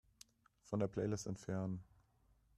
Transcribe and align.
Von 0.63 0.79
der 0.79 0.87
Playlist 0.87 1.27
entfernen. 1.27 1.83